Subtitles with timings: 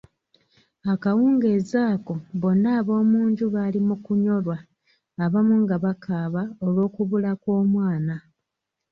[0.93, 4.57] Akawungezi ako bonna ab'omunju bali mu kunnyolwa,
[5.23, 8.15] abamu nga bakaaba olw'okubula kw'omwana.